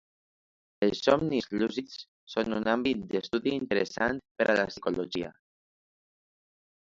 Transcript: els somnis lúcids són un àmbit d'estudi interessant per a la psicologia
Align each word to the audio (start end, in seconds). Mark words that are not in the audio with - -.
els 0.85 1.01
somnis 1.07 1.47
lúcids 1.63 1.99
són 2.35 2.55
un 2.59 2.71
àmbit 2.73 3.03
d'estudi 3.11 3.53
interessant 3.57 4.21
per 4.39 4.47
a 4.53 4.55
la 4.61 4.67
psicologia 4.73 5.29